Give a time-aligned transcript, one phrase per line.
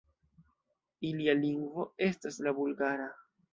[1.09, 3.09] Ilia lingvo estas la bulgara.